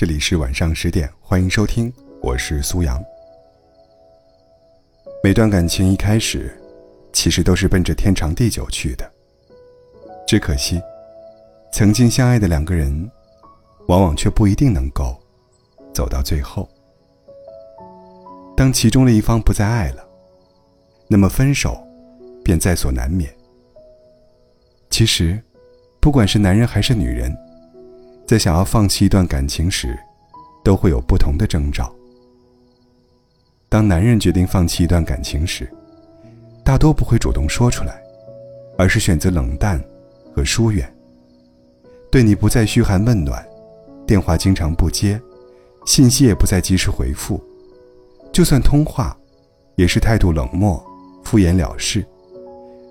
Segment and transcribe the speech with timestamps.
[0.00, 1.92] 这里是晚上十点，欢迎收听，
[2.22, 2.98] 我是苏阳。
[5.22, 6.58] 每段感情一开始，
[7.12, 9.04] 其实都是奔着天长地久去的，
[10.26, 10.80] 只可惜，
[11.70, 13.10] 曾经相爱的两个人，
[13.88, 15.14] 往往却不一定能够
[15.92, 16.66] 走到最后。
[18.56, 20.02] 当其中的一方不再爱了，
[21.08, 21.78] 那么分手
[22.42, 23.30] 便在所难免。
[24.88, 25.38] 其实，
[26.00, 27.36] 不管是男人还是女人，
[28.30, 29.98] 在想要放弃一段感情时，
[30.62, 31.92] 都会有不同的征兆。
[33.68, 35.68] 当男人决定放弃一段感情时，
[36.64, 38.00] 大多不会主动说出来，
[38.78, 39.82] 而是选择冷淡
[40.32, 40.88] 和疏远。
[42.08, 43.44] 对你不再嘘寒问暖，
[44.06, 45.20] 电话经常不接，
[45.84, 47.42] 信息也不再及时回复，
[48.32, 49.18] 就算通话，
[49.74, 50.80] 也是态度冷漠、
[51.24, 52.06] 敷衍了事，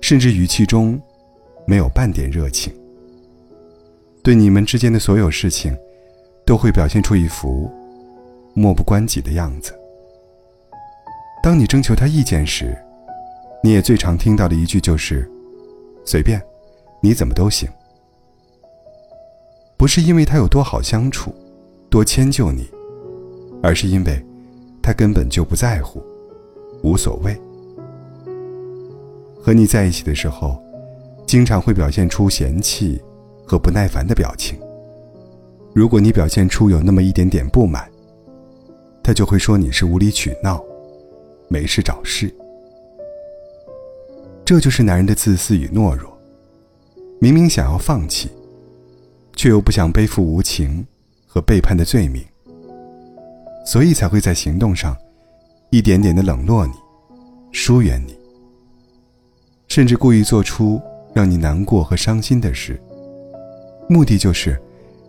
[0.00, 1.00] 甚至语气中
[1.64, 2.74] 没有半点热情。
[4.22, 5.76] 对你们之间的所有事情，
[6.44, 7.70] 都会表现出一副
[8.54, 9.72] 漠不关己的样子。
[11.42, 12.76] 当你征求他意见时，
[13.62, 15.28] 你也最常听到的一句就是
[16.04, 16.42] ：“随便，
[17.00, 17.68] 你怎么都行。”
[19.78, 21.32] 不是因为他有多好相处，
[21.88, 22.68] 多迁就你，
[23.62, 24.22] 而是因为，
[24.82, 26.02] 他根本就不在乎，
[26.82, 27.40] 无所谓。
[29.40, 30.60] 和你在一起的时候，
[31.26, 33.00] 经常会表现出嫌弃
[33.48, 34.58] 和不耐烦的表情。
[35.74, 37.90] 如果你表现出有那么一点点不满，
[39.02, 40.62] 他就会说你是无理取闹。
[41.48, 42.30] 没事找事，
[44.44, 46.14] 这就是男人的自私与懦弱。
[47.20, 48.28] 明明想要放弃，
[49.34, 50.86] 却又不想背负无情
[51.26, 52.22] 和背叛的罪名，
[53.64, 54.94] 所以才会在行动上
[55.70, 56.74] 一点点的冷落你、
[57.50, 58.14] 疏远你，
[59.68, 60.78] 甚至故意做出
[61.14, 62.78] 让你难过和伤心的事，
[63.88, 64.60] 目的就是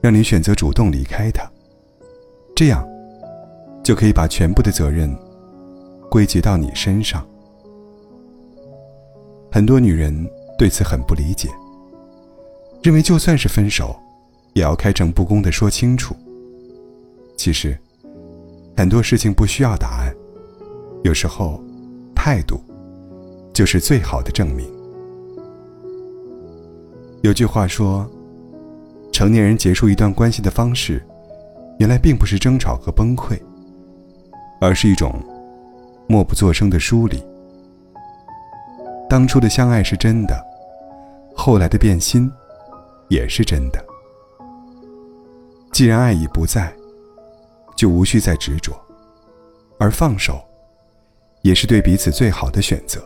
[0.00, 1.48] 让你选择主动离开他，
[2.54, 2.86] 这样
[3.82, 5.14] 就可以把全部的责任。
[6.10, 7.26] 归结到你身上，
[9.50, 10.14] 很多女人
[10.58, 11.48] 对此很不理解，
[12.82, 13.96] 认为就算是分手，
[14.52, 16.14] 也要开诚布公的说清楚。
[17.34, 17.74] 其实，
[18.76, 20.14] 很多事情不需要答案，
[21.02, 21.64] 有时候，
[22.14, 22.60] 态度，
[23.54, 24.70] 就是最好的证明。
[27.22, 28.06] 有句话说，
[29.22, 31.00] 成年人结束一段关系的方式，
[31.78, 33.40] 原来并不是争吵和崩溃，
[34.60, 35.14] 而是一种。
[36.08, 37.22] 默不作声的疏离。
[39.08, 40.44] 当初的相爱是真的，
[41.36, 42.28] 后来的变心，
[43.06, 43.78] 也是真的。
[45.72, 46.74] 既然爱已不在，
[47.76, 48.72] 就无需再执着，
[49.78, 50.42] 而放手，
[51.42, 53.00] 也是对彼此最好的选择。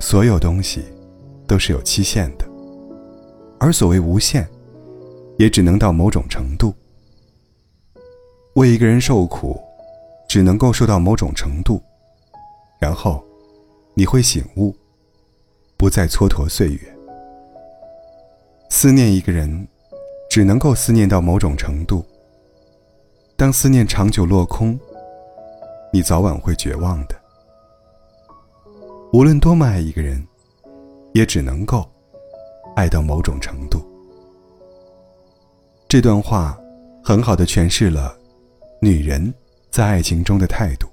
[0.00, 0.82] 所有东西，
[1.46, 2.47] 都是有期限的，
[3.58, 4.48] 而所谓无限，
[5.38, 6.74] 也只能到某种程度。
[8.54, 9.60] 为一个人受苦。
[10.28, 11.82] 只能够受到某种程度，
[12.78, 13.24] 然后，
[13.94, 14.76] 你会醒悟，
[15.78, 16.96] 不再蹉跎岁月。
[18.68, 19.66] 思念一个人，
[20.28, 22.04] 只能够思念到某种程度。
[23.36, 24.78] 当思念长久落空，
[25.90, 27.16] 你早晚会绝望的。
[29.14, 30.22] 无论多么爱一个人，
[31.14, 31.88] 也只能够
[32.78, 33.84] 爱到某种程度。
[35.88, 36.56] 这段话，
[37.02, 38.16] 很好的诠释了
[38.80, 39.34] 女人。
[39.70, 40.88] 在爱情中的态度，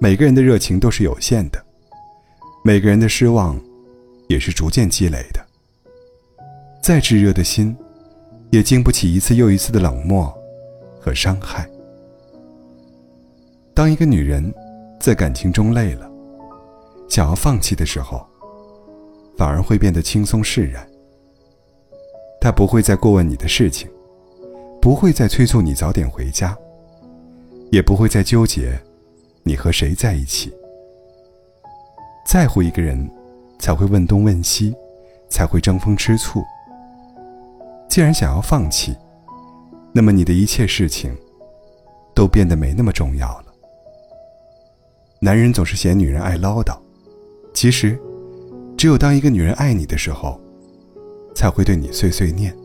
[0.00, 1.64] 每个人的热情都是有限的，
[2.64, 3.58] 每个人的失望，
[4.28, 5.40] 也是逐渐积累的。
[6.82, 7.74] 再炙热的心，
[8.50, 10.36] 也经不起一次又一次的冷漠
[11.00, 11.70] 和伤害。
[13.72, 14.52] 当一个女人
[14.98, 16.10] 在感情中累了，
[17.08, 18.26] 想要放弃的时候，
[19.40, 20.86] 反而会变得轻松释然。
[22.42, 23.90] 他不会再过问你的事情，
[24.82, 26.54] 不会再催促你早点回家。
[27.70, 28.78] 也不会再纠结，
[29.42, 30.52] 你和谁在一起。
[32.26, 33.10] 在乎一个人，
[33.58, 34.76] 才会问东问西，
[35.30, 36.44] 才会争风吃醋。
[37.88, 38.94] 既然想要放弃，
[39.90, 41.16] 那么你的一切事情，
[42.14, 43.46] 都变得没那么重要了。
[45.18, 46.78] 男人总是嫌女人爱唠叨，
[47.54, 47.98] 其实，
[48.80, 50.40] 只有当一个女人爱你的时候，
[51.34, 52.56] 才会对你碎碎念，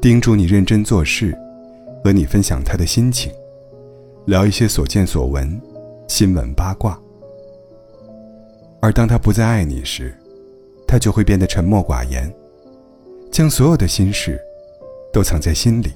[0.00, 1.36] 叮嘱你认真做事，
[2.04, 3.32] 和你分享她的心情。
[4.26, 5.60] 聊一些所见所闻、
[6.06, 6.96] 新闻八卦，
[8.80, 10.16] 而当她不再爱你时，
[10.86, 12.32] 他就会变得沉默寡言，
[13.32, 14.40] 将所有的心事
[15.12, 15.90] 都藏在心里，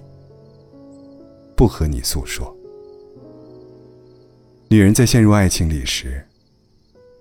[1.55, 2.53] 不和你诉说。
[4.67, 6.21] 女人在陷入爱情里时，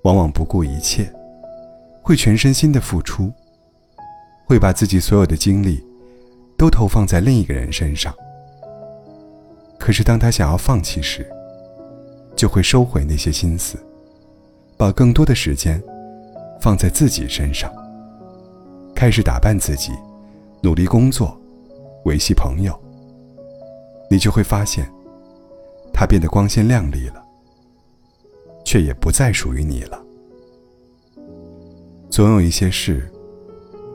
[0.02, 1.08] 往往不顾一切，
[2.08, 3.34] 会全身心的付出，
[4.46, 5.86] 会把自己所有的精力
[6.58, 8.16] 都投放在另一个人身上。
[9.78, 11.30] 可是当他想要放弃时，
[12.34, 13.78] 就会收回那些心思，
[14.78, 15.84] 把更多的时间
[16.62, 17.70] 放在自己身上，
[18.96, 19.92] 开始打扮自己，
[20.62, 21.38] 努力工作，
[22.06, 22.74] 维系朋友。
[24.10, 24.90] 你就会发现，
[25.92, 27.22] 他变得光鲜亮丽了，
[28.64, 30.02] 却也不再属于你了。
[32.10, 33.08] 总有一些事，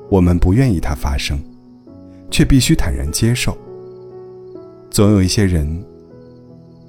[0.08, 1.42] 我们不愿意它发生，
[2.30, 3.52] 却必须坦然接受；
[4.90, 5.84] 总有一些人，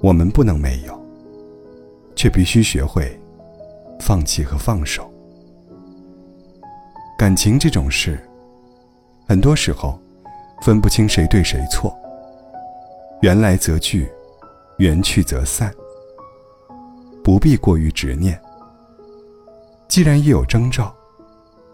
[0.00, 1.02] 我们不能没有，
[2.14, 3.18] 却必须学会
[3.98, 5.10] 放弃和放手。
[7.18, 8.20] 感情这种事，
[9.26, 9.98] 很多时候
[10.62, 11.96] 分不清谁对谁错。
[13.22, 14.06] 缘来则聚，
[14.76, 15.72] 缘去则散，
[17.24, 18.38] 不必过于执念。
[19.88, 20.94] 既然已有征兆。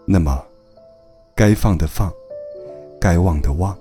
[0.05, 0.43] 那么，
[1.35, 2.11] 该放的放，
[2.99, 3.77] 该忘的忘。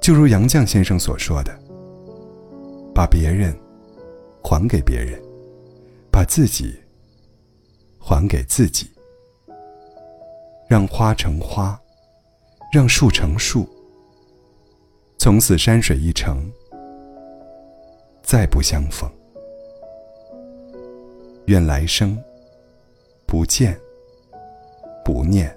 [0.00, 1.52] 就如杨绛先生所说的
[2.94, 3.54] ：“把别人
[4.42, 5.20] 还给别人，
[6.10, 6.78] 把自己
[7.98, 8.88] 还给自己，
[10.68, 11.78] 让花成花，
[12.72, 13.68] 让树成树。
[15.18, 16.50] 从此山水一程，
[18.22, 19.10] 再不相逢。
[21.46, 22.16] 愿来生
[23.26, 23.78] 不见。”
[25.06, 25.55] 不念。